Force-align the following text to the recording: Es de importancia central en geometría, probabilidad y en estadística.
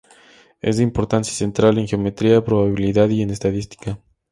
Es 0.63 0.77
de 0.77 0.83
importancia 0.83 1.31
central 1.31 1.77
en 1.77 1.87
geometría, 1.87 2.43
probabilidad 2.43 3.07
y 3.09 3.21
en 3.21 3.29
estadística. 3.29 3.99